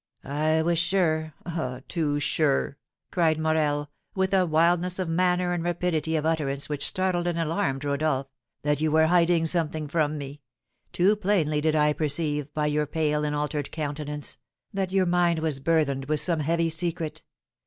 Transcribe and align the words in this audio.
"I 0.23 0.63
was 0.63 0.79
sure, 0.79 1.35
ah, 1.45 1.81
too 1.87 2.19
sure," 2.19 2.79
cried 3.11 3.37
Morel, 3.37 3.91
with 4.15 4.33
a 4.33 4.47
wildness 4.47 4.97
of 4.97 5.07
manner 5.07 5.53
and 5.53 5.63
rapidity 5.63 6.15
of 6.15 6.25
utterance 6.25 6.67
which 6.67 6.87
startled 6.87 7.27
and 7.27 7.37
alarmed 7.37 7.85
Rodolph, 7.85 8.25
"that 8.63 8.81
you 8.81 8.89
were 8.89 9.05
hiding 9.05 9.45
something 9.45 9.87
from 9.87 10.17
me. 10.17 10.41
Too 10.91 11.15
plainly 11.15 11.61
did 11.61 11.75
I 11.75 11.93
perceive, 11.93 12.51
by 12.51 12.65
your 12.65 12.87
pale 12.87 13.23
and 13.23 13.35
altered 13.35 13.69
countenance, 13.71 14.39
that 14.73 14.91
your 14.91 15.05
mind 15.05 15.37
was 15.37 15.59
burthened 15.59 16.05
with 16.05 16.19
some 16.19 16.39
heavy 16.39 16.69
secret. 16.69 17.21